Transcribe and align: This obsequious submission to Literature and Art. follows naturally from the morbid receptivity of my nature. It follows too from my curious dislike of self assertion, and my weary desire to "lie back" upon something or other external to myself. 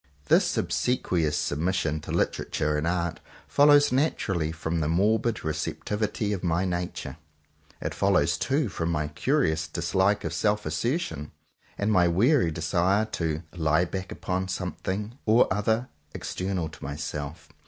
This 0.29 0.57
obsequious 0.57 1.37
submission 1.37 1.99
to 1.99 2.11
Literature 2.11 2.75
and 2.75 2.87
Art. 2.87 3.19
follows 3.47 3.91
naturally 3.91 4.51
from 4.51 4.79
the 4.79 4.87
morbid 4.89 5.45
receptivity 5.45 6.33
of 6.33 6.43
my 6.43 6.65
nature. 6.65 7.17
It 7.79 7.93
follows 7.93 8.35
too 8.39 8.67
from 8.67 8.89
my 8.89 9.09
curious 9.09 9.67
dislike 9.67 10.23
of 10.23 10.33
self 10.33 10.65
assertion, 10.65 11.33
and 11.77 11.91
my 11.91 12.07
weary 12.07 12.49
desire 12.49 13.05
to 13.11 13.43
"lie 13.55 13.85
back" 13.85 14.11
upon 14.11 14.47
something 14.47 15.19
or 15.27 15.45
other 15.53 15.87
external 16.15 16.67
to 16.69 16.83
myself. 16.83 17.49